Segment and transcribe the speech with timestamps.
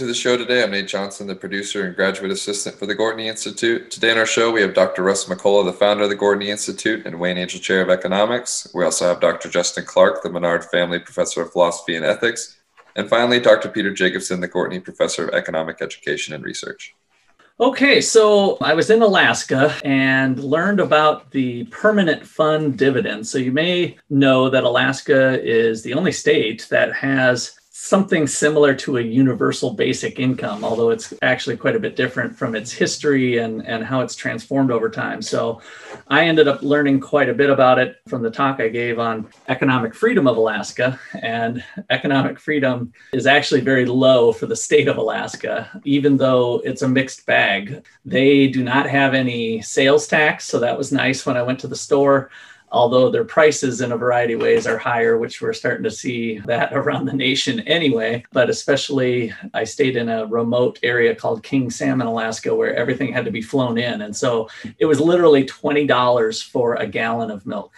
[0.00, 0.62] To the show today.
[0.62, 3.90] I'm Nate Johnson, the producer and graduate assistant for the Gwartney Institute.
[3.90, 5.02] Today on our show, we have Dr.
[5.02, 8.66] Russ McCullough, the founder of the Gwartney Institute and Wayne Angell Chair of Economics.
[8.72, 9.50] We also have Dr.
[9.50, 12.56] Justin Clark, the Menard Family Professor of Philosophy and Ethics.
[12.96, 13.68] And finally, Dr.
[13.68, 16.94] Peter Jacobsen, the Gwartney Professor of Economic Education and Research.
[17.60, 23.26] Okay, so I was in Alaska and learned about the permanent fund dividend.
[23.26, 28.98] So you may know that Alaska is the only state that has something similar to
[28.98, 33.66] a universal basic income, although it's actually quite a bit different from its history and,
[33.66, 35.22] and how it's transformed over time.
[35.22, 35.62] So
[36.06, 39.28] I ended up learning quite a bit about it from the talk I gave on
[39.48, 41.00] economic freedom of Alaska.
[41.22, 46.82] And economic freedom is actually very low for the state of Alaska, even though it's
[46.82, 47.82] a mixed bag.
[48.04, 50.44] They do not have any sales tax.
[50.44, 52.30] So that was nice when I went to the store
[52.72, 56.38] although their prices in a variety of ways are higher, which we're starting to see
[56.40, 58.24] that around the nation anyway.
[58.32, 63.24] But especially, I stayed in a remote area called King Salmon, Alaska, where everything had
[63.24, 64.02] to be flown in.
[64.02, 64.48] And so
[64.78, 67.72] it was literally $20 for a gallon of milk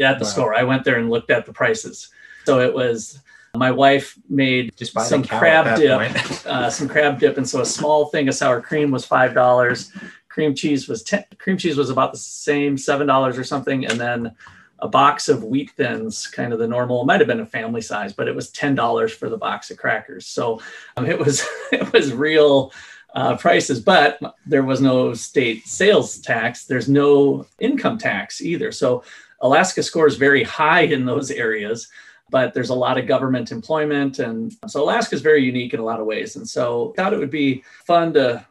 [0.00, 0.30] at the wow.
[0.30, 0.54] store.
[0.54, 2.10] I went there and looked at the prices.
[2.44, 3.20] So it was
[3.54, 6.00] my wife made Just some crab dip,
[6.46, 9.92] uh, some crab dip, and so a small thing of sour cream was five dollars
[10.38, 13.98] cream cheese was ten, cream cheese was about the same seven dollars or something, and
[13.98, 14.32] then
[14.78, 18.12] a box of wheat thins, kind of the normal, might have been a family size,
[18.12, 20.28] but it was ten dollars for the box of crackers.
[20.28, 20.60] So
[20.96, 22.72] um, it was it was real
[23.16, 26.66] uh, prices, but there was no state sales tax.
[26.66, 28.70] There's no income tax either.
[28.70, 29.02] So
[29.40, 31.88] Alaska scores very high in those areas
[32.30, 35.84] but there's a lot of government employment and so alaska is very unique in a
[35.84, 38.44] lot of ways and so I thought it would be fun to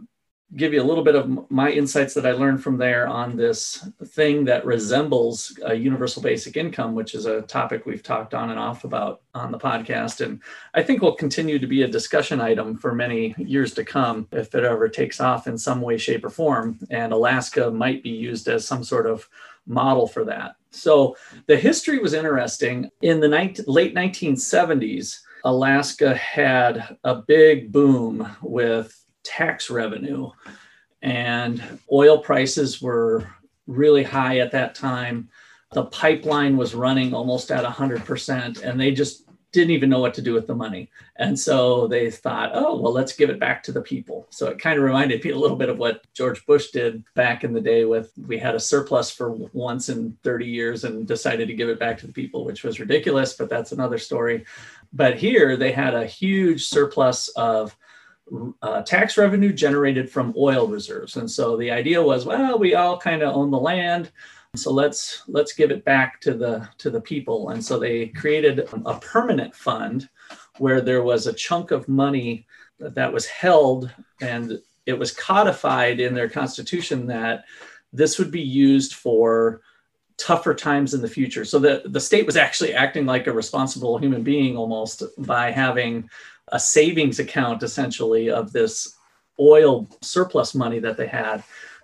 [0.55, 3.85] give you a little bit of my insights that I learned from there on this
[4.05, 8.59] thing that resembles a universal basic income, which is a topic we've talked on and
[8.59, 10.25] off about on the podcast.
[10.25, 10.41] And
[10.73, 14.55] I think will continue to be a discussion item for many years to come if
[14.55, 16.79] it ever takes off in some way, shape, or form.
[16.89, 19.27] And Alaska might be used as some sort of
[19.65, 20.55] model for that.
[20.71, 22.89] So the history was interesting.
[23.01, 30.31] In the late 1970s, Alaska had a big boom with tax revenue.
[31.01, 33.27] And oil prices were
[33.67, 35.29] really high at that time.
[35.73, 40.21] The pipeline was running almost at 100%, and they just didn't even know what to
[40.21, 40.89] do with the money.
[41.15, 44.27] And so they thought, oh, well, let's give it back to the people.
[44.29, 47.43] So it kind of reminded me a little bit of what George Bush did back
[47.43, 51.47] in the day with we had a surplus for once in 30 years and decided
[51.47, 54.45] to give it back to the people, which was ridiculous, but that's another story.
[54.93, 57.75] But here they had a huge surplus of
[58.61, 61.15] uh, tax revenue generated from oil reserves.
[61.15, 64.11] And so the idea was, well, we all kind of own the land,
[64.55, 67.49] so let's let's give it back to the to the people.
[67.49, 70.09] And so they created a permanent fund
[70.57, 72.47] where there was a chunk of money
[72.79, 77.45] that was held and it was codified in their constitution that
[77.93, 79.61] this would be used for
[80.17, 81.45] tougher times in the future.
[81.45, 86.09] So the, the state was actually acting like a responsible human being almost by having
[86.49, 88.95] a savings account essentially of this
[89.39, 91.43] oil surplus money that they had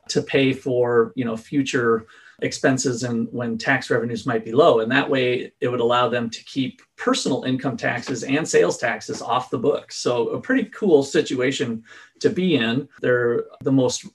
[0.10, 2.06] to pay for you know future
[2.42, 4.80] expenses and when tax revenues might be low.
[4.82, 9.22] And that way it would allow them to keep personal income taxes and sales taxes
[9.22, 9.98] off the books.
[9.98, 11.84] So a pretty cool situation
[12.20, 12.90] to be in.
[13.02, 14.06] They're the most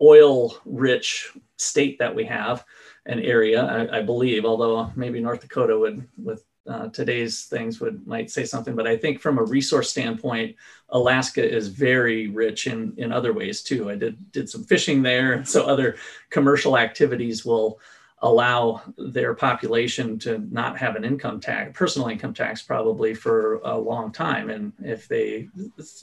[0.00, 2.64] oil rich state that we have
[3.06, 8.06] an area I, I believe although maybe north dakota would with uh, today's things would
[8.06, 10.56] might say something, but I think from a resource standpoint,
[10.88, 13.90] Alaska is very rich in in other ways too.
[13.90, 15.96] I did did some fishing there, so other
[16.30, 17.80] commercial activities will
[18.24, 23.76] allow their population to not have an income tax, personal income tax, probably for a
[23.76, 24.48] long time.
[24.48, 25.48] And if they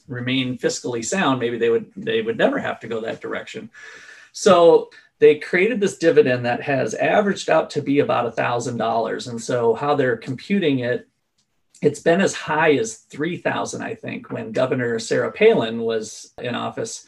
[0.07, 3.71] remain fiscally sound, maybe they would they would never have to go that direction.
[4.31, 4.91] So
[5.21, 9.29] they created this dividend that has averaged out to be about $1,000.
[9.29, 11.07] And so, how they're computing it,
[11.79, 17.05] it's been as high as 3,000, I think, when Governor Sarah Palin was in office.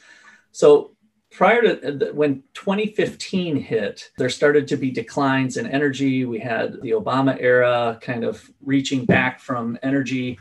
[0.52, 0.92] So,
[1.32, 6.24] prior to uh, when 2015 hit, there started to be declines in energy.
[6.26, 10.38] We had the Obama era kind of reaching back from energy,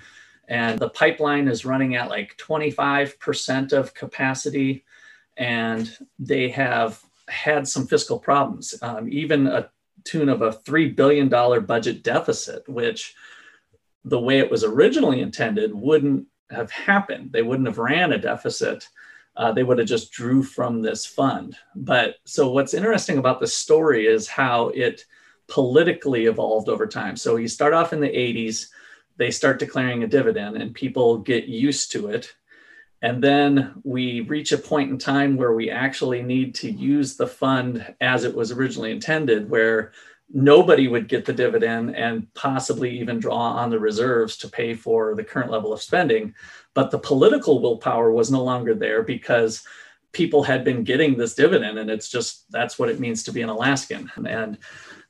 [0.46, 4.84] and the pipeline is running at like 25% of capacity.
[5.38, 7.02] And they have
[7.32, 9.70] had some fiscal problems, um, even a
[10.04, 13.14] tune of a $3 billion budget deficit, which
[14.04, 17.32] the way it was originally intended wouldn't have happened.
[17.32, 18.88] They wouldn't have ran a deficit.
[19.36, 21.56] Uh, they would have just drew from this fund.
[21.74, 25.06] But so what's interesting about the story is how it
[25.48, 27.16] politically evolved over time.
[27.16, 28.66] So you start off in the 80s,
[29.16, 32.34] they start declaring a dividend, and people get used to it.
[33.02, 37.26] And then we reach a point in time where we actually need to use the
[37.26, 39.92] fund as it was originally intended, where
[40.32, 45.14] nobody would get the dividend and possibly even draw on the reserves to pay for
[45.14, 46.32] the current level of spending.
[46.74, 49.66] But the political willpower was no longer there because
[50.12, 53.42] people had been getting this dividend, and it's just that's what it means to be
[53.42, 54.10] an Alaskan.
[54.16, 54.58] And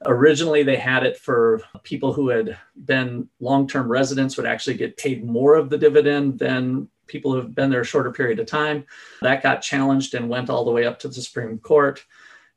[0.07, 4.97] originally, they had it for people who had been long term residents would actually get
[4.97, 8.47] paid more of the dividend than people who have been there a shorter period of
[8.47, 8.85] time.
[9.21, 12.05] That got challenged and went all the way up to the Supreme Court.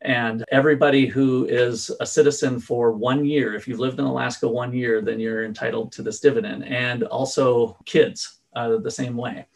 [0.02, 4.74] And everybody who is a citizen for one year, if you've lived in Alaska one
[4.74, 6.66] year, then you're entitled to this dividend.
[6.66, 9.48] And also kids uh, the same way.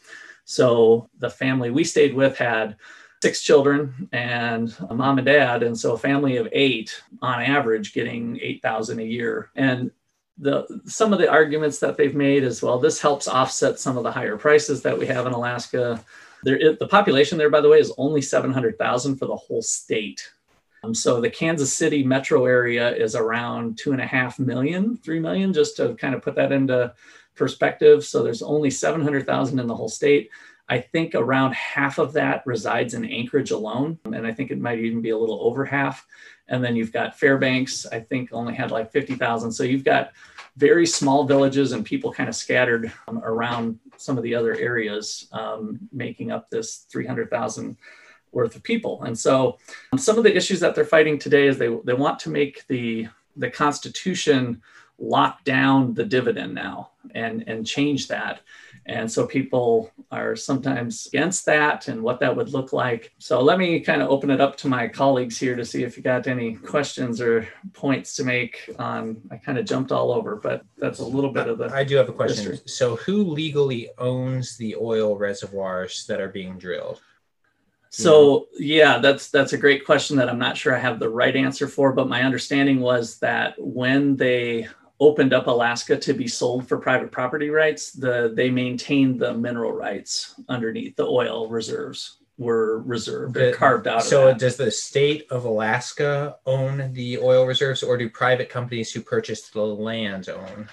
[0.45, 2.77] So the family we stayed with had
[3.21, 5.63] six children and a mom and dad.
[5.63, 9.49] And so a family of eight on average getting 8,000 a year.
[9.55, 9.91] And
[10.37, 14.03] the some of the arguments that they've made as well, this helps offset some of
[14.03, 16.03] the higher prices that we have in Alaska.
[16.43, 20.25] There, the population there, by the way, is only 700,000 for the whole state.
[20.83, 25.19] Um, so the Kansas City metro area is around two and a half million, three
[25.19, 26.93] million, just to kind of put that into
[27.35, 28.05] perspective.
[28.05, 30.29] So there's only 700,000 in the whole state.
[30.69, 33.97] I think around half of that resides in Anchorage alone.
[34.05, 36.05] And I think it might even be a little over half.
[36.47, 39.51] And then you've got Fairbanks, I think only had like 50,000.
[39.51, 40.11] So you've got
[40.57, 45.27] very small villages and people kind of scattered um, around some of the other areas,
[45.31, 47.75] um, making up this 300,000
[48.31, 49.03] worth of people.
[49.03, 49.57] And so
[49.91, 52.67] um, some of the issues that they're fighting today is they, they want to make
[52.67, 54.61] the, the Constitution
[54.99, 58.41] lock down the dividend now and, and change that.
[58.85, 63.13] And so people are sometimes against that and what that would look like.
[63.19, 65.95] So let me kind of open it up to my colleagues here to see if
[65.95, 70.35] you got any questions or points to make on I kind of jumped all over,
[70.35, 72.51] but that's a little bit of the I do have a question.
[72.51, 72.67] history.
[72.67, 76.99] So who legally owns the oil reservoirs that are being drilled?
[77.91, 81.35] So yeah, that's that's a great question that I'm not sure I have the right
[81.35, 84.67] answer for, but my understanding was that when they
[84.99, 89.71] opened up Alaska to be sold for private property rights, the they maintained the mineral
[89.71, 94.03] rights underneath the oil reserves were reserved The- carved out.
[94.03, 99.01] So does the state of Alaska own the oil reserves or do private companies who
[99.01, 100.69] purchased the land own?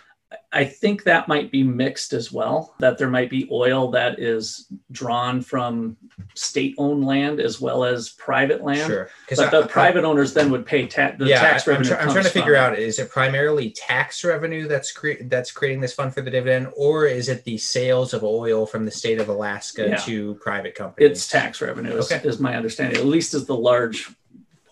[0.57, 2.75] I think that might be mixed as well.
[2.79, 5.99] That there might be oil that is drawn from
[6.35, 8.87] state-owned land as well as private land.
[8.91, 9.11] Sure.
[9.37, 11.95] But the private owners then would pay ta- the yeah, tax I- I'm, revenue.
[11.97, 15.51] I'm trying comes to figure from- out is it primarily tax revenue that's cre- that's
[15.53, 18.91] creating this fund for the dividend, or is it the sales of oil from the
[18.91, 19.97] state of Alaska Yeah.
[19.99, 21.11] to private companies?
[21.11, 22.27] It's tax revenue, is, Okay.
[22.27, 22.99] is my understanding.
[22.99, 24.09] At least is the large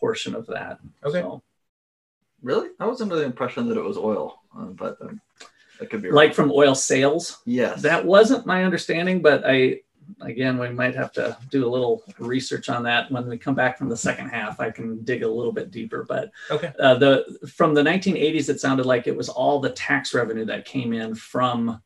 [0.00, 0.78] portion of that.
[1.04, 1.20] Okay.
[1.20, 1.42] So,
[2.42, 2.68] Really?
[2.80, 5.18] I was under the impression that it was oil, uh, but um,
[5.80, 6.16] that could be wrong.
[6.16, 9.80] like from oil sales, yes, that wasn't my understanding, but I
[10.20, 13.78] again we might have to do a little research on that when we come back
[13.78, 14.60] from the second half.
[14.60, 16.72] I can dig a little bit deeper, but Okay.
[16.78, 20.64] uh, the from the 1980s, it sounded like it was all the tax revenue that
[20.64, 21.80] came in from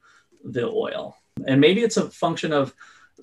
[0.44, 2.74] the oil, and maybe it's a function of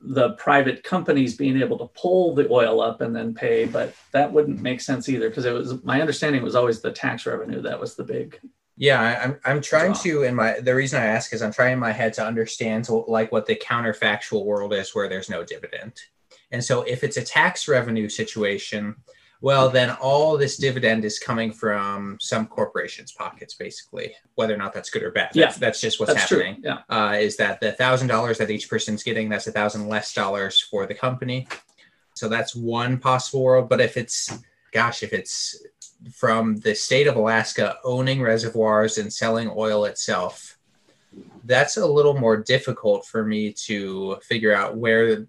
[0.08, 4.32] the private companies being able to pull the oil up and then pay, but that
[4.32, 7.80] wouldn't make sense either because it was my understanding was always the tax revenue that
[7.80, 8.40] was the big.
[8.77, 10.01] Yeah, I'm I'm trying Draw.
[10.03, 12.86] to in my the reason I ask is I'm trying in my head to understand
[12.86, 15.94] so, like what the counterfactual world is where there's no dividend.
[16.51, 18.96] And so if it's a tax revenue situation,
[19.41, 24.74] well then all this dividend is coming from some corporation's pockets basically, whether or not
[24.74, 25.32] that's good or bad.
[25.34, 26.55] Yeah, That's, that's just what's That's happening.
[26.62, 26.63] true.
[26.65, 26.79] Yeah.
[26.89, 30.60] Uh, is that the thousand dollars that each person's getting, that's a thousand less dollars
[30.60, 31.48] for the company.
[32.13, 33.70] So that's one possible world.
[33.70, 34.38] But if it's
[34.72, 35.63] gosh, if it's
[36.14, 40.58] from the state of Alaska owning reservoirs and selling oil itself,
[41.46, 45.28] that's a little more difficult for me to figure out where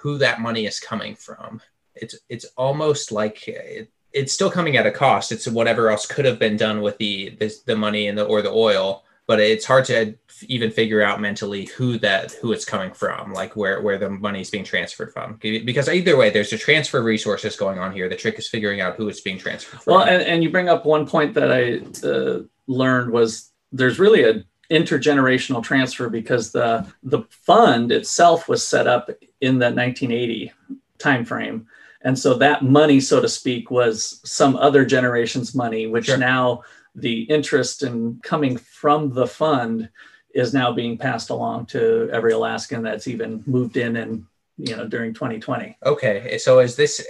[0.00, 1.60] who that money is coming from.
[1.94, 5.32] It's it's almost like it, it's still coming at a cost.
[5.32, 8.42] It's whatever else could have been done with the the, the money and the or
[8.42, 10.14] the oil, but it's hard to
[10.48, 14.40] even figure out mentally who that who it's coming from, like where where the money
[14.40, 15.38] is being transferred from.
[15.40, 18.08] Because either way, there's a transfer of resources going on here.
[18.08, 19.94] The trick is figuring out who it's being transferred from.
[19.94, 24.24] Well, and, and you bring up one point that I uh, learned was there's really
[24.24, 30.52] a intergenerational transfer because the the fund itself was set up in the 1980
[30.98, 31.66] timeframe,
[32.02, 36.16] And so that money, so to speak, was some other generation's money, which Sure.
[36.16, 36.62] now
[36.94, 39.88] the interest in coming from the fund
[40.34, 44.24] is now being passed along to every Alaskan that's even moved in and
[44.58, 45.76] you know during 2020.
[45.84, 47.04] Okay, so is this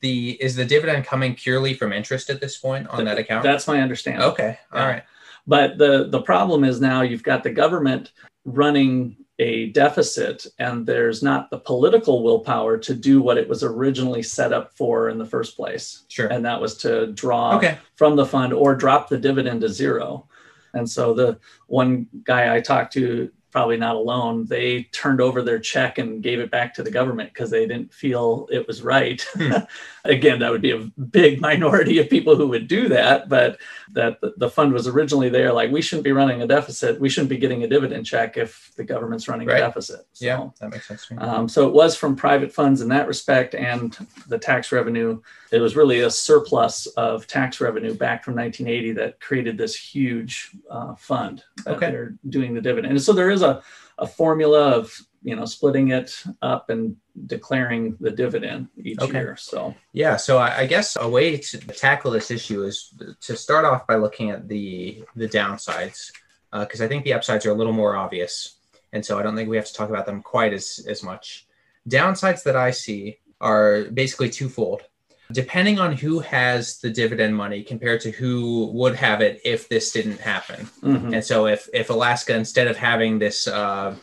[0.00, 3.42] the is the dividend coming purely from interest at this point on that account?
[3.42, 4.22] That's my understanding.
[4.22, 4.86] okay, all Yeah.
[4.88, 5.02] right.
[5.46, 8.12] But the the problem is now you've got the government
[8.44, 14.22] running a deficit and there's not the political willpower to do what it was originally
[14.22, 16.04] set up for in the first place.
[16.08, 16.28] Sure.
[16.28, 17.78] And that was to draw Okay.
[17.96, 20.28] from the fund or drop the dividend to zero.
[20.74, 25.58] And so the one guy I talked to, probably not alone, they turned over their
[25.58, 29.20] check and gave it back to the government because they didn't feel it was right.
[29.34, 29.52] Hmm.
[30.04, 30.78] Again, that would be a
[31.10, 33.58] big minority of people who would do that, but
[33.92, 35.52] that the, fund was originally there.
[35.52, 36.98] Like we shouldn't be running a deficit.
[37.00, 39.58] We shouldn't be getting a dividend check if the government's running Right.
[39.58, 40.00] a deficit.
[40.14, 41.20] So, Yeah, that makes sense to me.
[41.22, 43.96] um, so it was from private funds in that respect, and
[44.28, 45.20] the tax revenue.
[45.52, 50.50] It was really a surplus of tax revenue back from 1980 that created this huge
[50.70, 51.90] uh, fund that Okay.
[51.90, 52.92] they're doing the dividend.
[52.92, 53.62] And so there is a,
[53.98, 56.96] a formula of you know splitting it up and
[57.26, 59.18] declaring the dividend each Okay.
[59.18, 59.36] year.
[59.36, 63.64] So Yeah, so I, I guess a way to tackle this issue is to start
[63.64, 66.10] off by looking at the the downsides,
[66.52, 68.56] uh, because I think the upsides are a little more obvious,
[68.92, 71.46] and so I don't think we have to talk about them quite as as much.
[71.88, 74.82] Downsides that I see are basically twofold.
[75.30, 79.90] Depending on who has the dividend money compared to who would have it if this
[79.92, 80.68] didn't happen.
[80.82, 81.14] mhm.
[81.14, 83.96] And so if if Alaska instead of having this uh,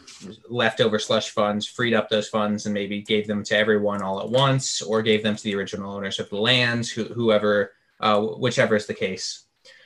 [0.49, 4.29] leftover slush funds freed up those funds and maybe gave them to everyone all at
[4.29, 8.75] once or gave them to the original owners of the lands, who, whoever, uh, whichever
[8.75, 9.43] is the case.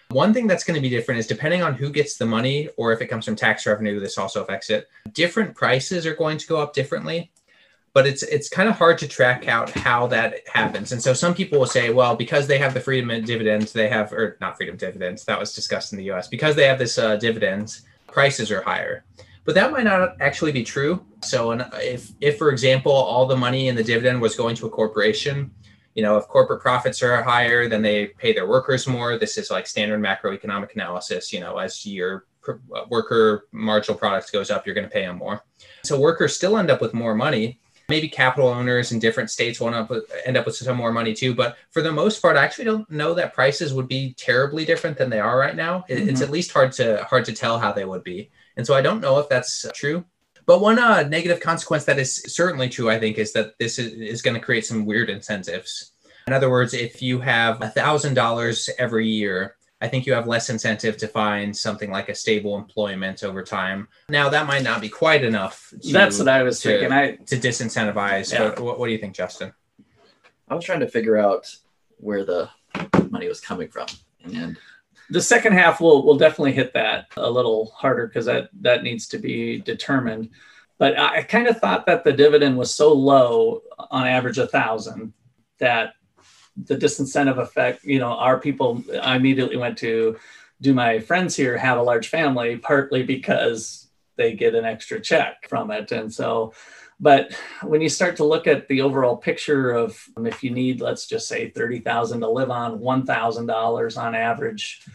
[0.10, 2.94] One thing that's going to be different is depending on who gets the money or
[2.94, 4.88] if it comes from tax revenue, this also affects it.
[5.12, 7.32] Different prices are going to go up differently.
[7.94, 10.92] But it's it's kind of hard to track out how that happens.
[10.92, 13.88] And so some people will say, well, because they have the freedom of dividends, they
[13.88, 16.98] have or not freedom dividends, that was discussed in the US, because they have this
[16.98, 19.04] uh, dividends, prices are higher
[19.46, 21.06] but that might not actually be true.
[21.22, 24.68] So, an, if, if for example, all the money in the dividend was going to
[24.68, 25.52] a corporation,
[25.96, 29.18] you know, if corporate profits are higher, then they pay their workers more.
[29.18, 31.32] This is like standard macroeconomic analysis.
[31.32, 32.54] You know, as your uh,
[32.90, 35.44] worker marginal product goes up, you're going to pay them more.
[35.84, 37.60] So workers still end up with more money.
[37.90, 40.92] Maybe capital owners in different states will end up with, end up with some more
[40.92, 41.34] money too.
[41.36, 44.98] But for the most part, I actually don't know that prices would be terribly different
[44.98, 45.84] than they are right now.
[45.90, 46.24] It- It's Mhm.
[46.24, 48.32] at least hard to hard to tell how they would be.
[48.58, 50.06] And so I don't know if that's true.
[50.46, 53.94] But one uh, negative consequence that is certainly true, I think, is that this is,
[53.94, 55.92] is going to create some weird incentives.
[56.28, 60.96] In other words, if you have $1,000 every year, I think you have less incentive
[60.96, 63.90] to find something like a stable employment over time.
[64.08, 66.94] Now, that might not be quite enough to, that's what I was to- thinking.
[66.94, 68.32] I to disincentivize.
[68.32, 68.46] Yeah.
[68.46, 69.52] What, what, what do you think, Justin?
[70.48, 71.54] I was trying to figure out
[71.98, 72.50] where the
[73.10, 73.88] money was coming from,
[74.24, 74.56] and
[75.10, 79.10] the second half will will definitely hit that a little harder because that that needs
[79.10, 80.30] to be determined.
[80.78, 84.48] But I, I kind of thought that the dividend was so low, on average a
[84.48, 85.12] thousand,
[85.60, 85.96] that
[86.56, 87.84] the disincentive effect.
[87.84, 88.84] You know, our people.
[89.02, 90.18] I immediately went to
[90.62, 95.48] do my friends here have a large family, partly because they get an extra check
[95.50, 96.54] from it, and so.
[97.00, 97.34] But
[97.64, 101.06] when you start to look at the overall picture of um, if you need, let's
[101.08, 104.86] just say thirty thousand to live on, one thousand dollars on average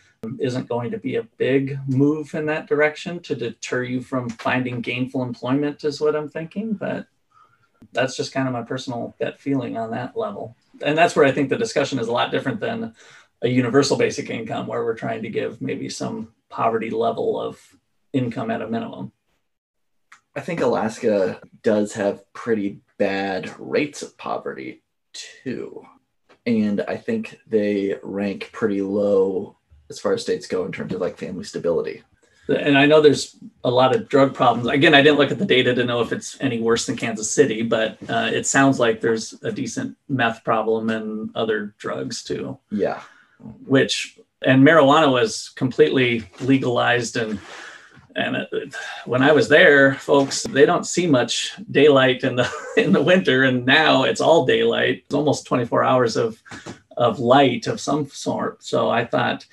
[0.41, 4.81] isn't going to be a big move in that direction to deter you from finding
[4.81, 6.73] gainful employment, is what I'm thinking.
[6.73, 7.07] But
[7.93, 10.57] that's just kind of my personal gut feeling on that level.
[10.83, 12.95] And that's where I think the discussion is a lot different than
[13.43, 17.61] a universal basic income, where we're trying to give maybe some poverty level of
[18.13, 19.13] income at a minimum.
[20.35, 25.87] I think Alaska does have pretty bad rates of poverty too.
[26.47, 29.57] And I think they rank pretty low
[29.91, 32.03] as far as states go in terms of like family stability.
[32.49, 34.69] And I know there's a lot of drug problems.
[34.69, 37.31] Again, I didn't look at the data to know if it's any worse than Kansas
[37.31, 42.59] City, but uh, it sounds like there's a decent meth problem and other drugs too.
[42.71, 43.03] Yeah.
[43.67, 47.39] which and marijuana was completely legalized and
[48.17, 48.75] and it,
[49.05, 53.45] when I was there, folks, they don't see much daylight in the in the winter,
[53.45, 55.05] and now it's all daylight.
[55.07, 56.43] It's almost 24 hours of
[56.97, 58.65] of light of some sort.
[58.65, 59.47] So I thought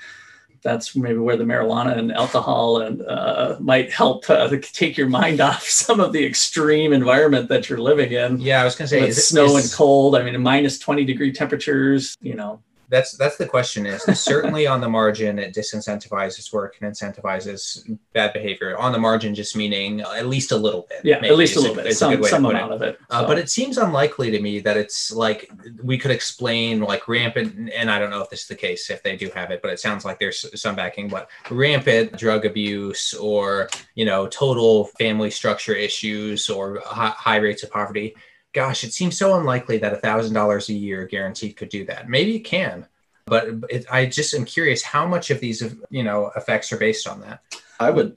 [0.65, 5.39] that's maybe where the marijuana and alcohol and uh, might help uh, take your mind
[5.49, 8.99] off some of the extreme environment that you're living in Yeah, I was going to
[8.99, 10.17] say snow is- and cold.
[10.17, 13.85] I mean, minus 20 degree temperatures, you know, That's that's the question.
[13.85, 18.77] Is certainly on the margin it disincentivizes work and incentivizes bad behavior.
[18.77, 21.01] On the margin, just meaning at least a little bit.
[21.03, 22.57] Yeah, at least a little bit, a good some, some put it.
[22.57, 22.99] amount of it.
[23.09, 25.49] Uh, but it seems unlikely to me that it's like
[25.83, 29.01] we could explain like rampant, and I don't know if this is the case if
[29.03, 31.07] they do have it, but it sounds like there's some backing.
[31.07, 37.63] But rampant drug abuse or you know total family structure issues or high, high rates
[37.63, 38.15] of poverty.
[38.55, 42.07] Gosh, it seems so unlikely that a thousand dollars a year guaranteed could do that.
[42.07, 42.87] Maybe it can,
[43.25, 47.05] but it, I just am curious how much of these you know effects are based
[47.05, 47.41] on that.
[47.81, 48.15] I would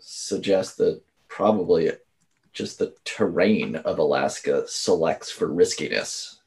[0.00, 1.92] suggest that probably
[2.52, 6.40] just the terrain of Alaska selects for riskiness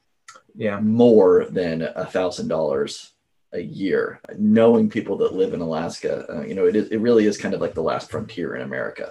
[0.54, 0.78] Yeah.
[0.80, 3.12] more than a thousand dollars
[3.54, 4.20] a year.
[4.36, 7.54] Knowing people that live in Alaska, uh, you know, it, is, it really is kind
[7.54, 9.10] of like the last frontier in America.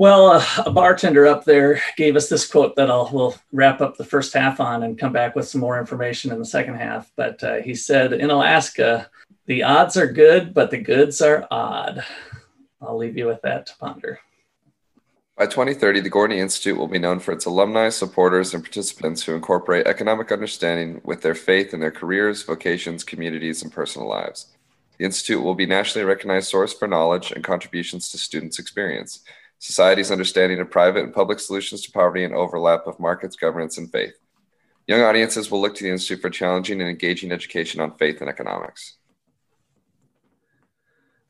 [0.00, 3.98] Well, uh, a bartender up there gave us this quote that I'll we'll wrap up
[3.98, 7.12] the first half on and come back with some more information in the second half.
[7.16, 9.10] But uh, he said, in Alaska,
[9.44, 12.02] the odds are good, but the goods are odd.
[12.80, 14.18] I'll leave you with that to ponder.
[15.36, 19.34] By 2030, the Gwartney Institute will be known for its alumni, supporters, and participants who
[19.34, 24.46] incorporate economic understanding with their faith in their careers, vocations, communities, and personal lives.
[24.96, 29.20] The Institute will be nationally recognized source for knowledge and contributions to students' experience,
[29.60, 33.92] society's understanding of private and public solutions to poverty and overlap of markets, governance, and
[33.92, 34.14] faith.
[34.86, 38.28] Young audiences will look to the Institute for challenging and engaging education on faith and
[38.28, 38.96] economics.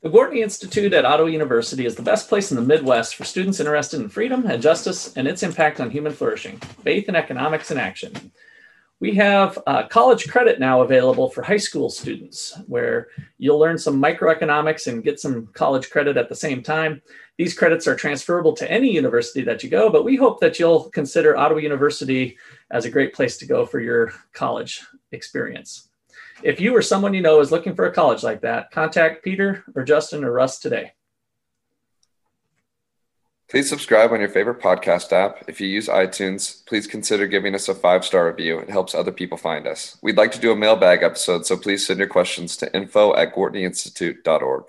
[0.01, 3.59] The Gwartney Institute at Ottawa University is the best place in the Midwest for students
[3.59, 7.77] interested in freedom and justice and its impact on human flourishing, faith and economics in
[7.77, 8.31] action.
[9.01, 13.07] We have uh, college credit now available for high school students, where
[13.39, 17.01] you'll learn some microeconomics and get some college credit at the same time.
[17.35, 20.91] These credits are transferable to any university that you go, but we hope that you'll
[20.91, 22.37] consider Ottawa University
[22.69, 24.81] as a great place to go for your college
[25.13, 25.89] experience.
[26.43, 29.63] If you or someone you know is looking for a college like that, contact Peter
[29.73, 30.91] or Justin or Russ today.
[33.51, 35.43] Please subscribe on your favorite podcast app.
[35.45, 38.59] If you use iTunes, please consider giving us a five star review.
[38.59, 39.97] It helps other people find us.
[40.01, 43.35] We'd like to do a mailbag episode, so please send your questions to info at
[43.35, 44.63] gwartneyinstitute.org.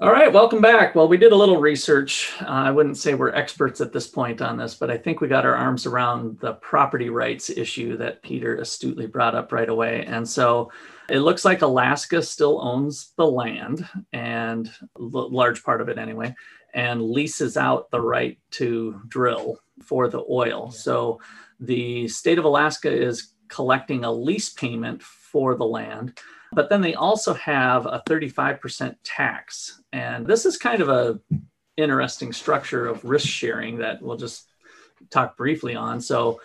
[0.00, 0.96] All right, welcome back.
[0.96, 2.32] Well, we did a little research.
[2.40, 5.28] Uh, I wouldn't say we're experts at this point on this, but I think we
[5.28, 10.04] got our arms around the property rights issue that Peter astutely brought up right away.
[10.04, 10.72] And so
[11.08, 16.34] it looks like Alaska still owns the land and a large part of it anyway,
[16.74, 20.70] and leases out the right to drill for the oil.
[20.70, 21.20] So
[21.60, 26.18] the state of Alaska is collecting a lease payment for the land
[26.54, 29.82] but then they also have a 35% tax.
[29.92, 31.20] And this is kind of a
[31.76, 34.48] interesting structure of risk sharing that we'll just
[35.10, 36.00] talk briefly on.
[36.00, 36.40] So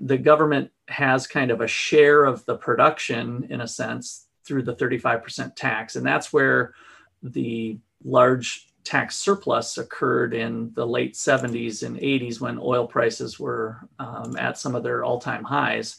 [0.00, 4.74] the government has kind of a share of the production in a sense through the
[4.74, 5.94] 35% tax.
[5.94, 6.74] And that's where
[7.22, 13.88] the large tax surplus occurred in the late 70s and 80s when oil prices were
[13.98, 15.96] um, at some of their all-time highs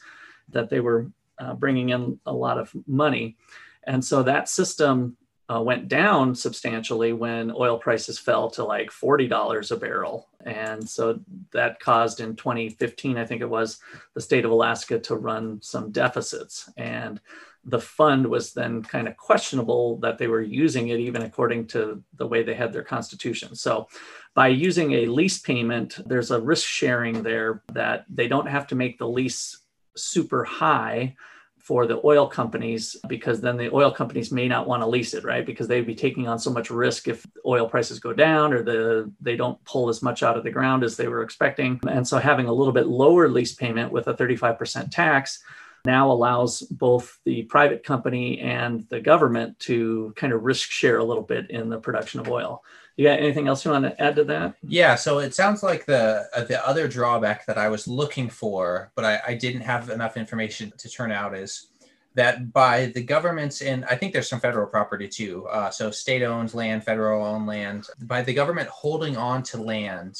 [0.50, 3.38] that they were uh, bringing in a lot of money.
[3.86, 5.18] And so that system
[5.54, 10.30] uh, went down substantially when oil prices fell to like $40 a barrel.
[10.46, 11.20] And so
[11.52, 13.80] that caused in 2015, I think it was,
[14.14, 16.70] the state of Alaska to run some deficits.
[16.78, 17.20] And
[17.66, 22.04] the fund was then kind of questionable that they were using it even according to
[22.18, 23.56] the way they had their constitution.
[23.56, 23.88] So
[24.34, 28.76] by using a lease payment, there's a risk sharing there that they don't have to
[28.76, 29.60] make the lease
[29.96, 31.16] super high
[31.64, 35.24] for the oil companies because then the oil companies may not want to lease it
[35.24, 38.64] right because they'd be taking on so much risk if oil prices go down or
[38.64, 42.06] the they don't pull as much out of the ground as they were expecting and
[42.06, 45.42] so having a little bit lower lease payment with a 35% tax
[45.86, 51.04] now allows both the private company and the government to kind of risk share a
[51.04, 52.64] little bit in the production of oil
[52.96, 55.86] you got anything else you want to add to that Yeah, so it sounds like
[55.86, 59.90] the uh, the other drawback that I was looking for, but I, I didn't have
[59.90, 61.68] enough information to turn out is
[62.16, 65.48] that by the government's and I think there's some federal property too.
[65.48, 67.88] Uh, so state-owned land, federal owned land.
[68.02, 70.20] By the government holding on to land,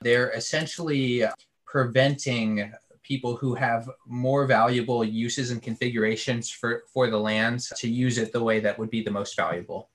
[0.00, 1.24] they're essentially
[1.66, 2.72] preventing
[3.04, 8.32] people who have more valuable uses and configurations for for the land to use it
[8.32, 9.90] the way that would be the most valuable.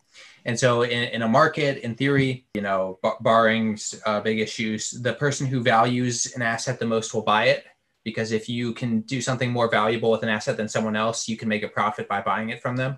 [0.45, 4.91] And so, in, in a market, in theory, you know, bar- barring uh, big issues,
[4.91, 7.65] the person who values an asset the most will buy it
[8.03, 11.37] because if you can do something more valuable with an asset than someone else, you
[11.37, 12.97] can make a profit by buying it from them.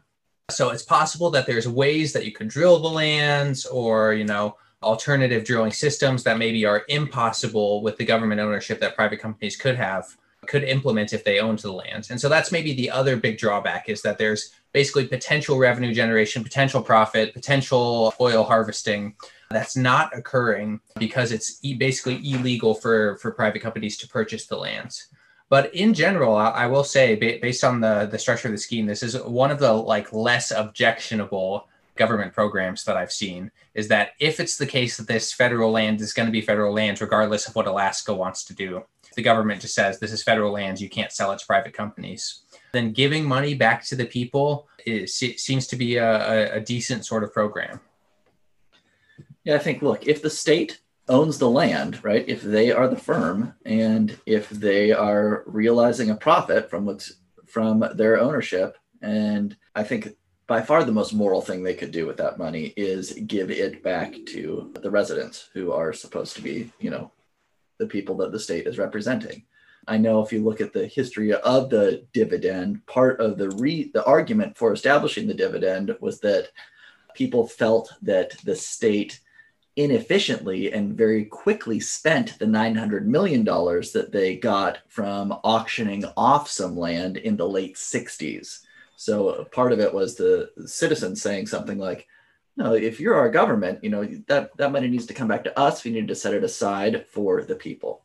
[0.50, 4.58] So it's possible that there's ways that you can drill the lands or, you know,
[4.84, 9.76] alternative drilling systems that maybe are impossible with the government ownership that private companies could
[9.76, 10.18] have.
[10.48, 12.08] could implement if they owned the land.
[12.10, 16.44] And so that's maybe the other big drawback is that there's basically potential revenue generation,
[16.44, 19.16] potential profit, potential oil harvesting
[19.52, 25.08] that's not occurring because it's basically illegal for, for private companies to purchase the lands.
[25.50, 29.04] But in general, I, will say, based on the, the structure of the scheme, this
[29.04, 31.68] is one of the like less objectionable
[32.04, 33.52] government programs that I've seen.
[33.76, 36.74] Is that if it's the case that this federal land is going to be federal
[36.74, 38.84] lands, regardless of what Alaska wants to do,
[39.16, 42.44] the government just says this is federal lands, you can't sell it to private companies.
[42.72, 47.24] Then giving money back to the people is, seems to be a, a, decent sort
[47.24, 47.80] of program.
[49.44, 52.24] Yeah, I think, look, if the state owns the land, right?
[52.28, 57.14] If they are the firm and if they are realizing a profit from what's
[57.48, 60.16] from their ownership, and I think
[60.52, 63.82] by far the most moral thing they could do with that money is give it
[63.82, 67.10] back to the residents who are supposed to be, you know,
[67.78, 69.46] the people that the state is representing.
[69.88, 73.92] I know if you look at the history of the dividend, part of the re-
[73.94, 76.50] the argument for establishing the dividend was that
[77.14, 79.22] people felt that the state
[79.78, 86.76] inefficiently and very quickly spent the $900 million that they got from auctioning off some
[86.76, 88.66] land in the late 60s.
[89.02, 92.08] So uh, part of it was the citizens saying something like,
[92.56, 95.60] no, if you're our government, you know, that, that money needs to come back to
[95.60, 95.84] us.
[95.84, 98.04] We need to set it aside for the people.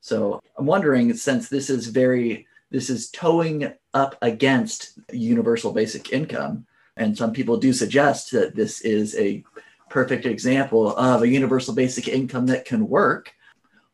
[0.00, 6.66] So I'm wondering, since this is very, this is towing up against universal basic income,
[6.96, 9.44] and some people do suggest that this is a
[9.88, 13.32] perfect example of a universal basic income that can work.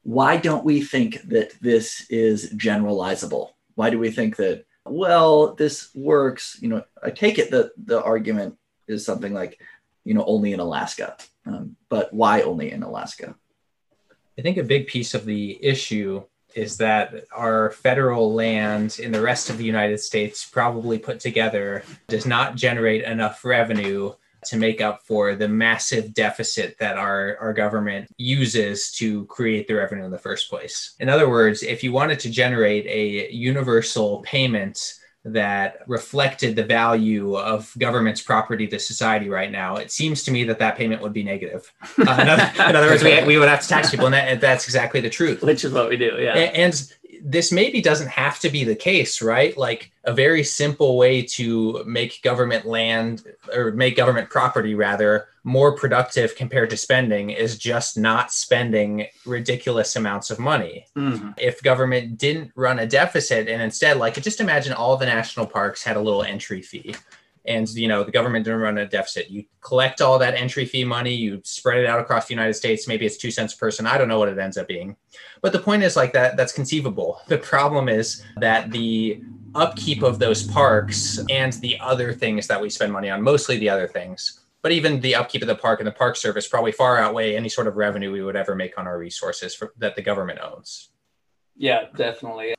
[0.05, 3.51] Why don't we think that this is generalizable?
[3.75, 6.59] Why do we think that, well, this works?
[6.61, 9.61] You know, I take it that the argument is something like,
[10.05, 11.17] you know, only in Alaska.
[11.47, 13.35] Um, but why only in Alaska?
[14.39, 16.23] I think a big piece of the issue
[16.55, 21.83] is that our federal land in the rest of the United States, probably put together,
[22.09, 24.13] does not generate enough revenue
[24.47, 29.75] to make up for the massive deficit that our, our government uses to create the
[29.75, 30.95] revenue in the first place.
[31.01, 37.37] In other words, if you wanted to generate a universal payment that reflected the value
[37.37, 41.13] of government's property to society right now, it seems to me that that payment would
[41.13, 41.71] be negative.
[41.99, 44.41] Uh, in, other, in, other, words, we, we would have to tax people, and that,
[44.41, 45.43] that's exactly the truth.
[45.43, 46.35] Which is what we do, yeah.
[46.35, 49.57] And, and this maybe doesn't have to be the case, right?
[49.57, 55.77] Like a very simple way to make government land or make government property rather more
[55.77, 60.87] productive compared to spending is just not spending ridiculous amounts of money.
[60.97, 61.31] Mm-hmm.
[61.39, 65.83] If government didn't run a deficit and instead, like just imagine all the national parks
[65.83, 66.95] had a little entry fee
[67.49, 69.31] and you know the government didn't run a deficit.
[69.31, 72.87] You collect all that entry fee money you spread it out across the united states.
[72.87, 73.87] Maybe it's two cents a person.
[73.87, 74.97] I don't know what it ends up being.
[75.41, 77.21] But the point is like that that's conceivable.
[77.27, 79.23] The problem is that the
[79.55, 83.69] upkeep of those parks and the other things that we spend money on mostly the
[83.69, 86.99] other things but even the upkeep of the park and the park service probably far
[86.99, 90.03] outweigh any sort of revenue we would ever make on our resources for, that the
[90.03, 90.91] government owns.
[91.57, 92.55] Yeah definitely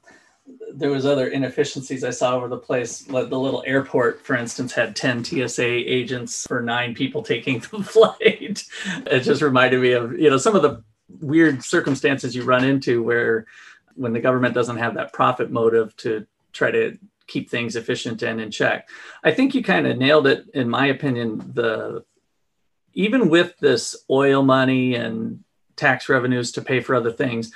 [0.73, 3.09] there was other inefficiencies I saw over the place.
[3.09, 7.83] Like the little airport, for instance, had 10 TSA agents for nine people taking the
[7.83, 8.63] flight.
[9.05, 10.83] it just reminded me of, you know, some of the
[11.19, 13.45] weird circumstances you run into where
[13.95, 18.41] when the government doesn't have that profit motive to try to keep things efficient and
[18.41, 18.89] in check.
[19.23, 21.51] I think you kind of nailed it in my opinion.
[21.53, 22.03] The
[22.93, 25.43] even with this oil money and
[25.75, 27.51] tax revenues to pay for other things,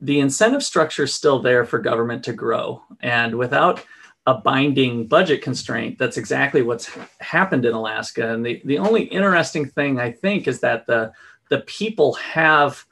[0.00, 2.82] the incentive structure is still there for government to grow.
[3.00, 3.84] And without
[4.26, 8.32] a binding budget constraint, that's exactly what's happened in Alaska.
[8.32, 11.12] And the, the only interesting thing I think is that the,
[11.48, 12.84] the people have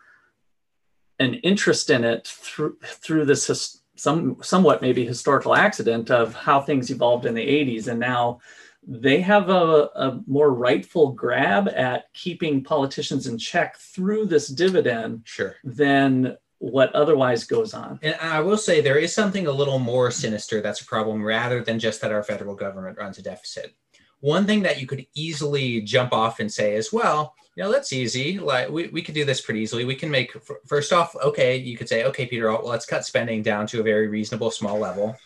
[1.19, 6.61] an interest in it through, through this his, some, somewhat maybe historical accident of how
[6.61, 7.89] things evolved in the 80s.
[7.89, 8.41] And now
[8.87, 15.23] they have a, a more rightful grab at keeping politicians in check through this dividend
[15.25, 15.57] sure.
[15.65, 17.99] than what otherwise goes on.
[18.03, 21.63] And I will say there is something a little more sinister that's a problem rather
[21.63, 23.75] than just that our federal government runs a deficit.
[24.21, 27.93] One thing that you could easily jump off and say is, well, you know, that's
[27.93, 28.39] easy.
[28.39, 29.85] Like we, we could do this pretty easily.
[29.85, 30.33] We can make
[30.67, 33.85] first off, okay, you could say, okay, Peter, well, let's cut spending down to a
[33.85, 35.17] very reasonable small level.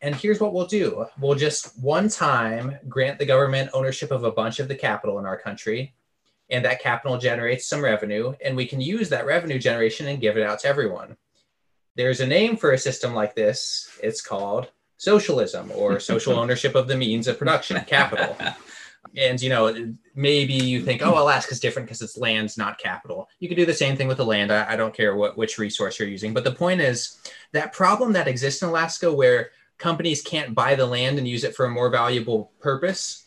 [0.00, 1.06] And here's what we'll do.
[1.20, 5.26] We'll just one time grant the government ownership of a bunch of the capital in
[5.26, 5.94] our country
[6.50, 10.36] and that capital generates some revenue and we can use that revenue generation and give
[10.36, 11.16] it out to everyone
[11.96, 16.88] there's a name for a system like this it's called socialism or social ownership of
[16.88, 18.36] the means of production capital
[19.16, 23.28] And you know, maybe you think, oh, Alaska's different because it's land's not capital.
[23.38, 24.52] You could do the same thing with the land.
[24.52, 26.34] I, I don't care what which resource you're using.
[26.34, 27.18] But the point is
[27.52, 31.56] that problem that exists in Alaska where companies can't buy the land and use it
[31.56, 33.24] for a more valuable purpose.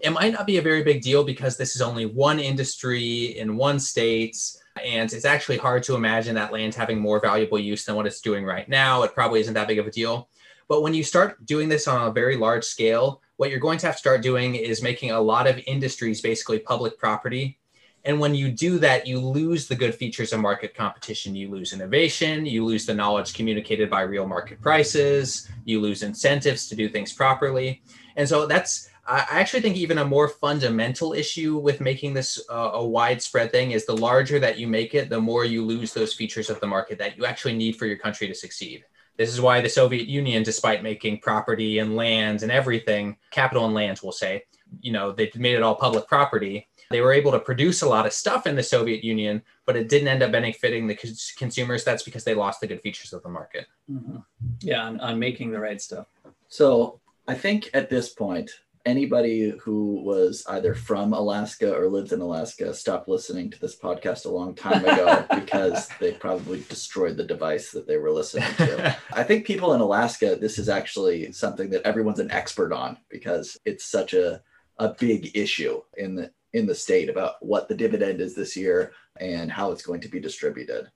[0.00, 3.56] It might not be a very big deal because this is only one industry in
[3.56, 4.36] one state.
[4.84, 8.20] And it's actually hard to imagine that land having more valuable use than what it's
[8.20, 9.02] doing right now.
[9.02, 10.28] It probably isn't that big of a deal.
[10.68, 13.86] But when you start doing this on a very large scale, what you're going to
[13.86, 17.58] have to start doing is making a lot of industries basically public property.
[18.04, 21.34] And when you do that, you lose the good features of market competition.
[21.34, 26.68] You lose innovation, you lose the knowledge communicated by real market prices, you lose incentives
[26.68, 27.82] to do things properly.
[28.14, 32.70] And so that's, I actually think, even a more fundamental issue with making this uh,
[32.74, 36.12] a widespread thing is the larger that you make it, the more you lose those
[36.12, 38.84] features of the market that you actually need for your country to succeed.
[39.16, 43.74] This is why the Soviet Union, despite making property and lands and everything, capital and
[43.74, 44.44] lands, we'll say,
[44.80, 46.68] you know, they made it all public property.
[46.90, 49.88] They were able to produce a lot of stuff in the Soviet Union, but it
[49.88, 51.82] didn't end up benefiting the cons- consumers.
[51.82, 53.66] That's because they lost the good features of the market.
[53.90, 54.24] Mhm.
[54.60, 56.06] Yeah, on, on making the right stuff.
[56.48, 58.50] So I think at this point,
[58.86, 64.24] anybody who was either from Alaska or lived in Alaska stopped listening to this podcast
[64.24, 68.96] a long time ago because they probably destroyed the device that they were listening to.
[69.12, 73.58] I think people in Alaska, this is actually something that everyone's an expert on because
[73.64, 74.40] it's such a,
[74.78, 78.92] a big issue in the in the state about what the dividend is this year
[79.20, 80.90] and how it's going to be distributed.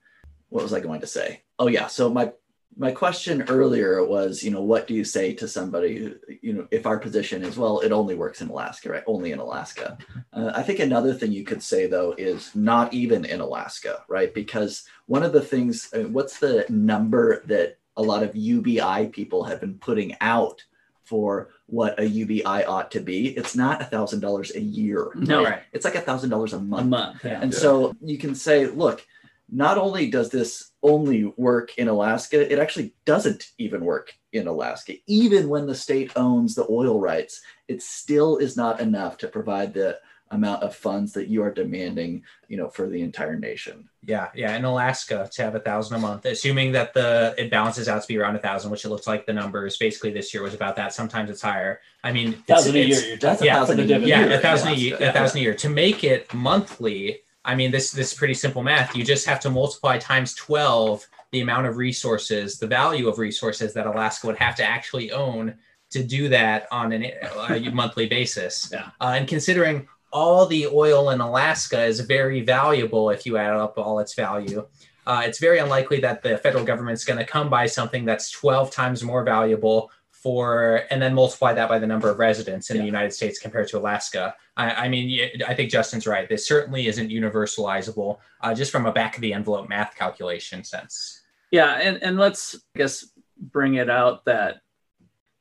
[0.49, 1.43] What was I going to say?
[1.59, 2.31] Oh yeah, so my
[2.77, 6.67] my question earlier was, you know, what do you say to somebody who, you know,
[6.71, 9.03] if our position is, well, it only works in Alaska, right?
[9.07, 9.97] Only in Alaska.
[10.31, 14.33] Uh, I think another thing you could say, though, is not even in Alaska, right?
[14.33, 19.43] Because one of the things, uh, what's the number that a lot of UBI people
[19.43, 20.63] have been putting out
[21.03, 23.27] for what a UBI ought to be?
[23.37, 25.11] It's not a thousand dollars a year.
[25.15, 25.43] No.
[25.43, 25.61] Right.
[25.73, 26.85] It's like a thousand dollars a month.
[26.85, 27.13] A month.
[27.15, 27.25] month.
[27.25, 27.41] Yeah.
[27.41, 27.59] And Yeah.
[27.59, 29.05] so you can say, look,
[29.49, 34.93] not only does this only work in Alaska, it actually doesn't even work in Alaska.
[35.07, 39.73] Even when the state owns the oil rights, it still is not enough to provide
[39.73, 39.99] the
[40.31, 43.89] amount of funds that you are demanding, you know, for the entire nation.
[44.05, 44.55] Yeah, yeah.
[44.55, 48.07] In Alaska, to have a thousand a month, assuming that the it balances out to
[48.07, 50.77] be around a thousand, which it looks like the numbers basically this year was about
[50.77, 50.93] that.
[50.93, 51.81] Sometimes it's higher.
[52.01, 53.17] I mean, thousand a year.
[53.17, 53.99] That's a Yeah, thousand a year.
[53.99, 54.95] yeah, a thousand a year.
[55.01, 55.53] A thousand a year.
[55.55, 58.95] To make it monthly, I mean, this this is pretty simple math.
[58.95, 63.73] You just have to multiply times twelve the amount of resources, the value of resources
[63.73, 65.55] that Alaska would have to actually own
[65.91, 67.05] to do that on an,
[67.49, 68.71] a monthly basis.
[68.71, 68.89] Yeah.
[68.99, 73.77] Uh, and considering all the oil in Alaska is very valuable if you add up
[73.77, 74.67] all its value.
[75.07, 78.71] Uh, it's very unlikely that the federal government's going to come by something that's 12
[78.71, 79.89] times more valuable
[80.21, 82.81] for, and then multiply that by the number of residents in Yeah.
[82.83, 84.35] the United States compared to Alaska.
[84.55, 86.29] I, I mean, I think Justin's right.
[86.29, 91.21] This certainly isn't universalizable uh, just from a back of the envelope math calculation sense.
[91.51, 93.05] Yeah, and and let's I guess
[93.37, 94.61] bring it out that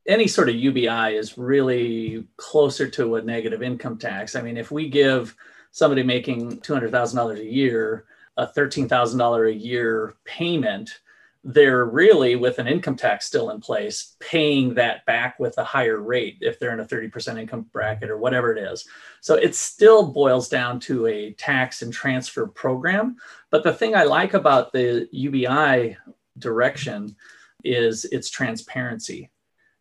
[0.06, 4.34] any sort of UBI is really closer to a negative income tax.
[4.34, 5.36] I mean, if we give
[5.72, 11.00] somebody making two hundred thousand dollars a year a thirteen thousand dollar a year payment,
[11.42, 15.98] they're really with an income tax still in place, paying that back with a higher
[15.98, 18.86] rate if they're in a thirty percent income bracket or whatever it is.
[19.20, 23.16] So it still boils down to a tax and transfer program.
[23.50, 25.96] But the thing I like about the UBI
[26.38, 27.16] direction
[27.64, 29.30] is its transparency.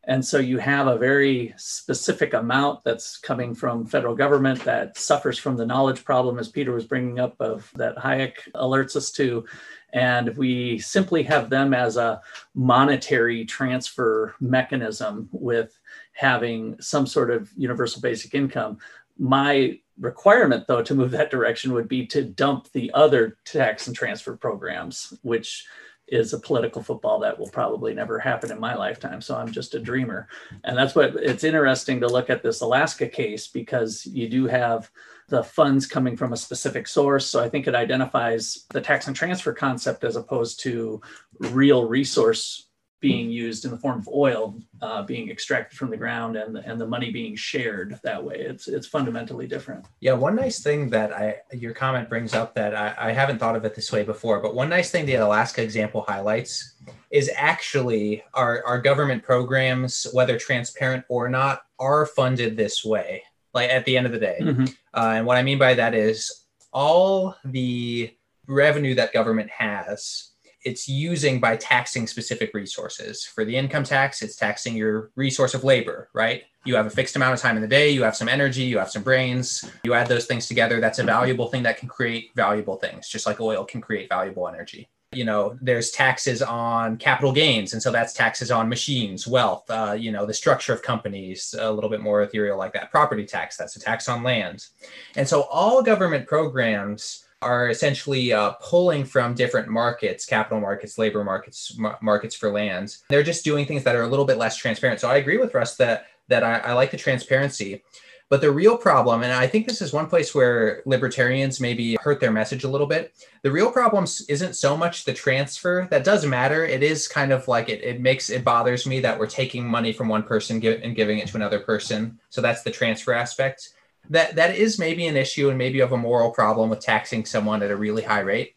[0.05, 5.37] And so you have a very specific amount that's coming from federal government that suffers
[5.37, 9.45] from the knowledge problem, as Peter was bringing up, of that Hayek alerts us to.
[9.93, 12.21] And we simply have them as a
[12.53, 15.79] monetary transfer mechanism with
[16.13, 18.77] having some sort of universal basic income.
[19.17, 23.95] My requirement, though, to move that direction would be to dump the other tax and
[23.95, 25.65] transfer programs, which
[26.11, 29.21] is a political football that will probably never happen in my lifetime.
[29.21, 30.27] So I'm just a dreamer.
[30.63, 34.89] And that's what it's interesting to look at this Alaska case because you do have
[35.27, 37.25] the funds coming from a specific source.
[37.25, 41.01] So I think it identifies the tax and transfer concept as opposed to
[41.39, 42.68] real resource
[42.99, 46.79] being used in the form of oil uh, being extracted from the ground and, and
[46.79, 48.35] the money being shared that way.
[48.35, 49.85] It's, it's fundamentally different.
[50.01, 53.55] Yeah, one nice thing that I your comment brings up that I, I haven't thought
[53.55, 56.75] of it this way before, but one nice thing the Alaska example highlights
[57.11, 63.23] is actually our, our government programs, whether transparent or not, are funded this way.
[63.53, 64.37] Like at the end of the day.
[64.41, 64.69] Mhm.
[64.93, 68.13] Uh, and what I mean by that is all the
[68.47, 70.31] revenue that government has
[70.63, 73.23] it's using by taxing specific resources.
[73.23, 76.43] For the income tax, it's taxing your resource of labor, right?
[76.65, 78.77] You have a fixed amount of time in the day, you have some energy, you
[78.77, 79.69] have some brains.
[79.83, 83.25] You add those things together, that's a valuable thing that can create valuable things, just
[83.25, 87.91] like oil can create valuable energy you know there's taxes on capital gains and so
[87.91, 92.01] that's taxes on machines wealth uh, you know the structure of companies a little bit
[92.01, 94.67] more ethereal like that property tax that's a tax on land
[95.15, 101.23] and so all government programs are essentially uh, pulling from different markets capital markets labor
[101.23, 104.99] markets markets for lands they're just doing things that are a little bit less transparent
[104.99, 107.81] so i agree with russ that that I, I like the transparency
[108.29, 112.19] but the real problem, and I think this is one place where libertarians maybe hurt
[112.19, 113.11] their message a little bit.
[113.41, 116.63] The real problem isn't so much the transfer that does matter.
[116.63, 119.91] It is kind of like it, it makes it bothers me that we're taking money
[119.91, 122.19] from one person and giving it to another person.
[122.29, 123.69] So that's the transfer aspect.
[124.09, 127.25] That that is maybe an issue, and maybe you have a moral problem with taxing
[127.25, 128.55] someone at a really high rate.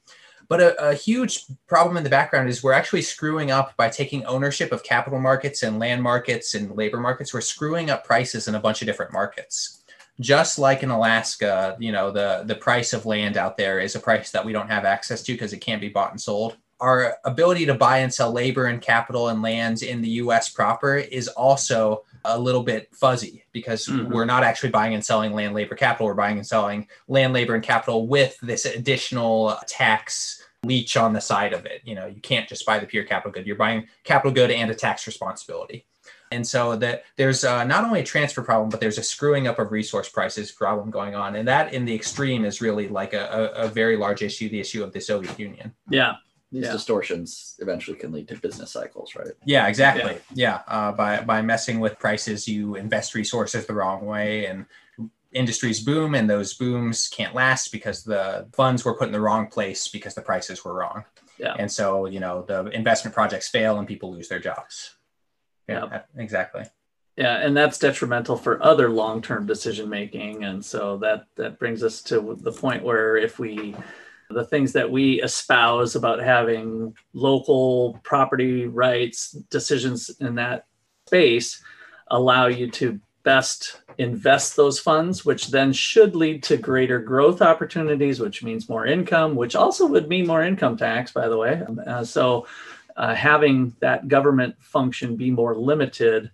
[0.52, 4.22] But a, a, huge problem in the background is we're actually screwing up by taking
[4.26, 7.32] ownership of capital markets and land markets and labor markets.
[7.32, 9.82] We're screwing up prices in a bunch of different markets.
[10.20, 14.00] Just like in Alaska, you know, the, the price of land out there is a
[14.00, 16.58] price that we don't have access to because it can't be bought and sold.
[16.80, 20.98] Our ability to buy and sell labor and capital and lands in the US proper
[20.98, 24.12] is also a little bit fuzzy because mm-hmm.
[24.12, 26.06] we're not actually buying and selling land, labor, capital.
[26.06, 31.20] We're buying and selling land, labor, and capital with this additional tax leech on the
[31.20, 31.82] side of it.
[31.84, 33.46] You know, you can't just buy the pure capital good.
[33.46, 35.86] You're buying capital good and a tax responsibility.
[36.30, 39.58] And so that there's uh, not only a transfer problem, but there's a screwing up
[39.58, 41.36] of resource prices problem going on.
[41.36, 44.60] And that in the extreme is really like a, a, a very large issue, the
[44.60, 45.74] issue of the Soviet Union.
[45.90, 46.14] Yeah.
[46.52, 46.72] These yeah.
[46.72, 49.32] distortions eventually can lead to business cycles, right?
[49.46, 50.18] Yeah, exactly.
[50.34, 50.60] Yeah.
[50.68, 50.74] yeah.
[50.74, 54.66] Uh, by, by messing with prices, you invest resources the wrong way and
[55.32, 59.46] industries boom and those booms can't last because the funds were put in the wrong
[59.46, 61.04] place because the prices were wrong.
[61.38, 61.56] Yeah.
[61.58, 64.94] And so, you know, the investment projects fail and people lose their jobs.
[65.68, 66.02] Yeah, yeah.
[66.16, 66.64] exactly.
[67.16, 70.44] Yeah, and that's detrimental for other long-term decision making.
[70.44, 73.74] And so that that brings us to the point where if we
[74.32, 80.66] the things that we espouse about having local property rights decisions in that
[81.06, 81.62] space
[82.08, 88.20] allow you to best invest those funds, which then should lead to greater growth opportunities,
[88.20, 91.62] which means more income, which also would mean more income tax, by the way.
[91.86, 92.46] Uh, so,
[92.96, 96.30] uh, having that government function be more limited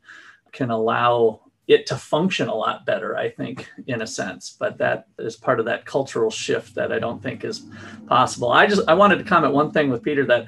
[0.52, 4.56] can allow it to function a lot better, I think, in a sense.
[4.58, 7.66] But that is part of that cultural shift that I don't think is
[8.06, 8.50] possible.
[8.50, 10.46] I just I wanted to comment one thing with Peter that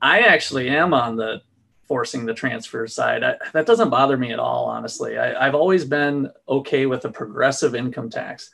[0.00, 1.40] I actually am on the
[1.88, 3.24] forcing the transfer side.
[3.24, 5.16] I, that doesn't bother me at all, honestly.
[5.16, 8.50] I, I've always been okay with a progressive income tax.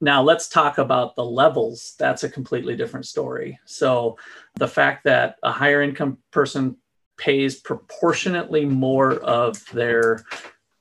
[0.00, 1.94] Now, let's talk about the levels.
[1.98, 3.58] That's a completely different story.
[3.66, 4.16] So,
[4.54, 6.76] the fact that a higher income person
[7.16, 10.24] pays proportionately more of their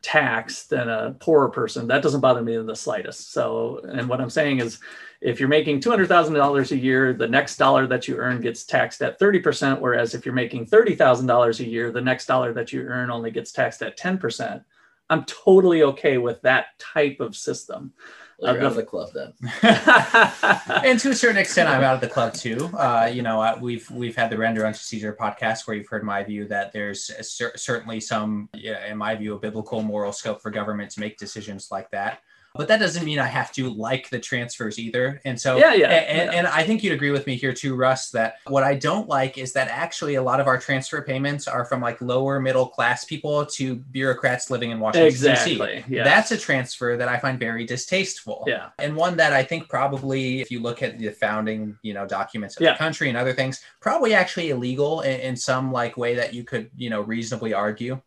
[0.06, 3.34] tax than a poorer person, that doesn't bother me in the slightest.
[3.34, 4.80] So, and what I'm saying is,
[5.20, 9.20] if you're making $200,000 a year, the next dollar that you earn gets taxed at
[9.20, 9.80] 30%.
[9.80, 13.52] Whereas if you're making $30,000 a year, the next dollar that you earn only gets
[13.52, 14.64] taxed at 10%.
[15.10, 17.94] I'm totally okay with that type of system.
[18.40, 19.34] You're out of the club then.
[20.84, 22.70] and to a certain extent, I'm out of the club too.
[22.78, 26.04] Uh, you know, uh, we've we've had the Render Unto Caesar podcast where you've heard
[26.04, 30.42] my view that there's cer- certainly some, yeah, in my view, a biblical moral scope
[30.42, 32.20] for government to make decisions like that
[32.56, 35.22] but that doesn't mean I have to like the transfers either.
[35.26, 36.38] And so, yeah, yeah, and, yeah.
[36.38, 39.38] and I think you'd agree with me here too, Russ, that what I don't like
[39.38, 43.06] is that actually a lot of our transfer payments are from like lower middle class
[43.06, 45.56] people to bureaucrats living in Washington, exactly.
[45.58, 45.84] D.C.
[45.88, 46.06] Yes.
[46.06, 48.44] That's a transfer that I find very distasteful.
[48.48, 48.70] Yeah.
[48.80, 52.58] And one that I think probably, if you look at the founding, you know, documents
[52.58, 52.74] of yeah.
[52.74, 56.44] the country and other things, probably actually illegal in, in some like way that you
[56.44, 58.02] could, you know, reasonably argue.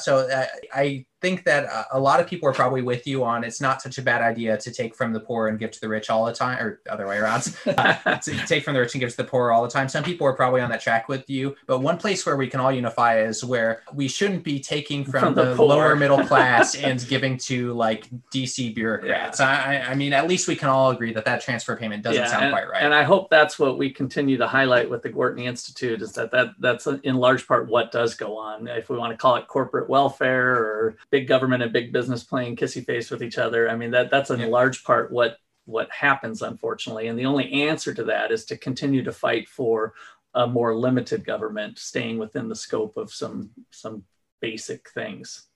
[0.00, 3.44] So uh, I think that uh, a lot of people are probably with you on
[3.44, 5.88] it's not such a bad idea to take from the poor and give to the
[5.88, 7.56] rich all the time, or other way around.
[7.78, 9.88] uh, to take from the rich and give to the poor all the time.
[9.88, 12.60] Some people are probably on that track with you, but one place where we can
[12.60, 16.74] all unify is where we shouldn't be taking from, from the, the lower middle class
[16.74, 19.38] and giving to like DC bureaucrats.
[19.40, 19.46] Yeah.
[19.46, 22.28] I, I, mean, at least we can all agree that that transfer payment doesn't yeah,
[22.28, 22.82] sound and, quite right.
[22.82, 26.32] And I hope that's what we continue to highlight with the Gwartney Institute is that,
[26.32, 28.66] that that's in large part what does go on.
[28.66, 32.56] If we want to call it corporate welfare or big government and big business playing
[32.56, 33.68] kissy face with each other.
[33.68, 34.46] I mean, that that's in yeah.
[34.46, 35.36] large part what
[35.66, 37.06] what happens, unfortunately.
[37.06, 39.94] And the only answer to that is to continue to fight for
[40.34, 44.04] a more limited government, staying within the scope of some some
[44.40, 45.48] basic things.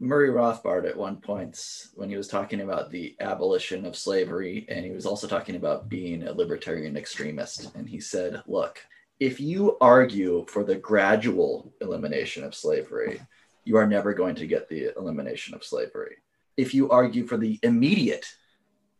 [0.00, 4.84] Murray Rothbard at one point, when he was talking about the abolition of slavery, and
[4.84, 8.80] he was also talking about being a libertarian extremist, and he said, "Look,
[9.20, 13.20] if you argue for the gradual elimination of slavery,
[13.68, 16.16] you are never going to get the elimination of slavery.
[16.56, 18.24] If you argue for the immediate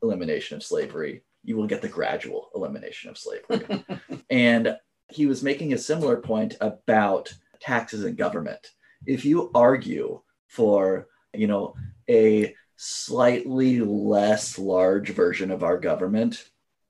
[0.02, 3.82] elimination of slavery, you will get the gradual elimination of slavery.
[4.30, 4.76] and
[5.08, 8.72] he was making a similar point about taxes and government.
[9.06, 11.74] If you argue for, you know,
[12.10, 16.44] a slightly less large version of our government,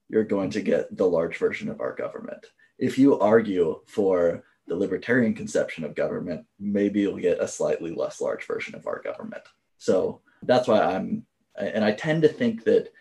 [0.09, 2.45] you're going to get the large version of our government.
[2.77, 8.21] If you argue for the libertarian conception of government, maybe you'll get a slightly less
[8.21, 9.43] large version of our government.
[9.77, 11.25] So that's why I'm,
[11.57, 12.93] and I tend to think that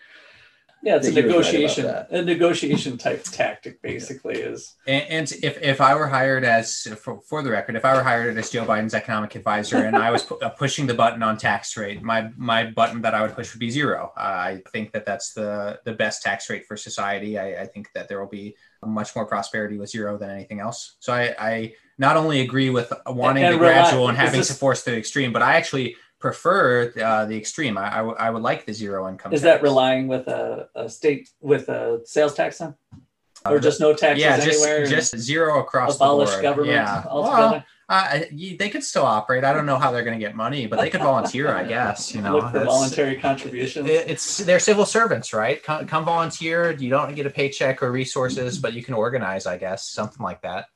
[0.83, 4.77] yeah, it's a that right negotiation, a negotiation type tactic, basically is.
[4.87, 8.03] And, and if, if I were hired as, for, for the record, if I were
[8.03, 11.37] hired as Joe Biden's economic advisor and I was pu- uh, pushing the button on
[11.37, 14.13] tax rate, my my button that I would push would be zero.
[14.17, 17.39] Uh, I think that that's the the best tax rate for society.
[17.39, 20.97] I, I think that there will be much more prosperity with zero than anything else.
[21.01, 24.49] So I, I not only agree with wanting And the rely- gradual and having this-
[24.49, 27.79] to force the extreme, but I actually prefer uh, the extreme.
[27.79, 29.33] I, I, w- I would like the zero income.
[29.33, 32.75] Is that relying with a, a state with a sales tax then,
[33.47, 34.87] Uh, or just no taxes yeah, just anywhere?
[34.87, 36.43] just zero across abolish the board.
[36.43, 37.05] government Yeah.
[37.09, 37.41] altogether.
[37.57, 38.19] Well, uh,
[38.59, 39.45] they could still operate.
[39.45, 42.15] I don't know how they're going to get money, but they could volunteer, I guess.
[42.15, 43.89] You know, Look for voluntary contributions.
[43.89, 45.63] it- it's they're civil servants, right?
[45.63, 46.73] Come, come volunteer.
[46.73, 50.43] You don't get a paycheck or resources, but you can organize, I guess, something like
[50.43, 50.67] that.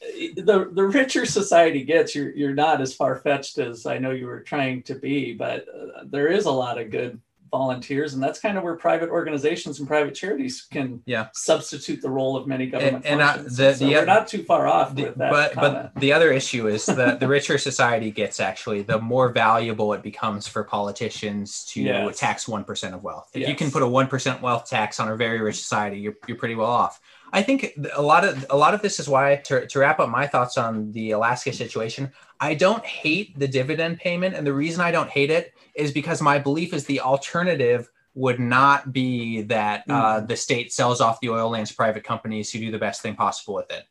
[0.00, 4.26] The the richer society gets, you're you're not as far fetched as I know you
[4.26, 7.20] were trying to be, but uh, there is a lot of good
[7.50, 11.26] volunteers, and that's kind of where private organizations and private charities can Yeah.
[11.34, 13.56] substitute the role of many government and, uh, functions.
[13.56, 15.90] the- so the we're not too far off The- with that but comment.
[15.94, 20.02] but the other issue is that the richer society gets actually the more valuable it
[20.02, 22.18] becomes for politicians to Yes.
[22.20, 23.28] tax one percent of wealth.
[23.34, 26.14] If you can put a one percent wealth tax on a very rich society, you're
[26.28, 27.00] you're pretty well off.
[27.32, 30.08] I think a lot of a lot of this is why to, to wrap up
[30.08, 32.12] my thoughts on the Alaska situation.
[32.40, 36.20] I don't hate the dividend payment, and the reason I don't hate it is because
[36.20, 41.28] my belief is the alternative would not be that uh, the state sells off the
[41.28, 43.84] oil lands to private companies who do the best thing possible with it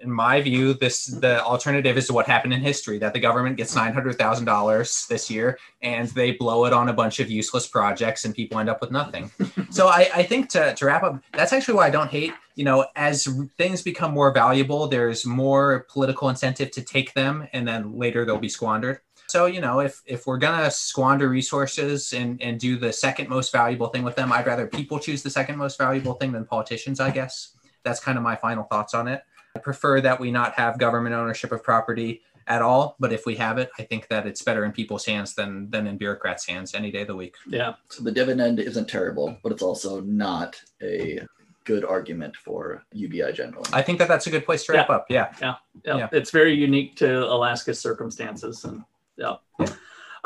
[0.00, 3.56] in my view, this the alternative is to what happened in history that the government
[3.56, 7.30] gets nine hundred thousand dollars this year and they blow it on a bunch of
[7.30, 9.30] useless projects and people end up with nothing.
[9.70, 12.32] so I, I think to, to wrap up, that's actually why I don't hate.
[12.54, 13.28] You know, as
[13.58, 18.38] things become more valuable, there's more political incentive to take them, and then later they'll
[18.38, 19.00] be squandered.
[19.28, 23.50] So you know, if if we're gonna squander resources and and do the second most
[23.52, 27.00] valuable thing with them, I'd rather people choose the second most valuable thing than politicians.
[27.00, 29.22] I guess that's kind of my final thoughts on it.
[29.56, 33.34] I prefer that we not have government ownership of property at all, but if we
[33.36, 36.74] have it, I think that it's better in people's hands than than in bureaucrats' hands
[36.74, 37.34] any day of the week.
[37.48, 41.20] yeah, So the dividend isn't terrible, but it's also not a
[41.64, 43.68] good argument for UBI generally.
[43.72, 45.06] I think that that's a good place to wrap up.
[45.08, 45.32] Yeah.
[45.40, 45.54] yeah,
[45.84, 46.08] Yeah.
[46.12, 48.84] it's very unique to Alaska's circumstances, and
[49.16, 49.36] yeah.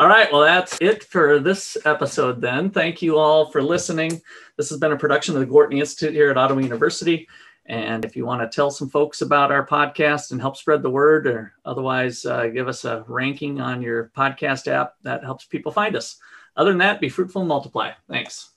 [0.01, 2.71] All right, well, that's it for this episode then.
[2.71, 4.21] Thank you all for listening.
[4.57, 7.29] This has been a production of the Gwartney Institute here at Ottawa University.
[7.71, 10.91] And if you want to tell some folks about our podcast and help spread the
[10.91, 15.71] word, or otherwise uh, give us a ranking on your podcast app, that helps people
[15.71, 16.17] find us.
[16.57, 17.93] Other than that, be fruitful and multiply.
[18.09, 18.51] Thanks.